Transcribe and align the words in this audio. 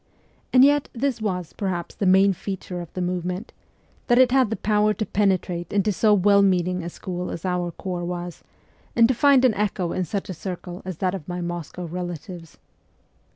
And 0.51 0.65
yet 0.65 0.89
this 0.93 1.21
was, 1.21 1.53
perhaps, 1.53 1.93
the 1.93 2.07
main 2.07 2.33
feature 2.33 2.81
of 2.81 2.91
the 2.93 3.03
movement 3.03 3.53
that 4.07 4.17
it 4.17 4.31
had 4.31 4.49
the 4.49 4.55
power 4.55 4.95
to 4.95 5.05
penetrate 5.05 5.71
into 5.71 5.91
so' 5.91 6.11
well 6.15 6.41
meaning' 6.41 6.81
a 6.83 6.89
school 6.89 7.29
as 7.29 7.45
our 7.45 7.69
corps 7.69 8.03
was, 8.03 8.43
and 8.95 9.07
to 9.07 9.13
find 9.13 9.45
an 9.45 9.53
echo 9.53 9.91
in 9.91 10.03
such 10.03 10.27
a 10.27 10.33
circle 10.33 10.81
as 10.85 10.97
that 10.97 11.13
of 11.13 11.27
my 11.27 11.39
Moscow 11.39 11.85
relatives. 11.85 12.57